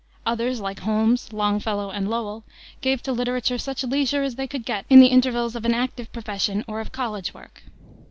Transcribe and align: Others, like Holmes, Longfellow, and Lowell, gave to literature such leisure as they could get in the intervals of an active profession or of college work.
Others, 0.25 0.59
like 0.59 0.79
Holmes, 0.79 1.31
Longfellow, 1.31 1.91
and 1.91 2.09
Lowell, 2.09 2.43
gave 2.81 3.03
to 3.03 3.11
literature 3.11 3.59
such 3.59 3.83
leisure 3.83 4.23
as 4.23 4.33
they 4.33 4.47
could 4.47 4.65
get 4.65 4.83
in 4.89 4.99
the 4.99 5.05
intervals 5.13 5.55
of 5.55 5.63
an 5.63 5.75
active 5.75 6.11
profession 6.11 6.65
or 6.67 6.79
of 6.79 6.91
college 6.91 7.35
work. 7.35 7.61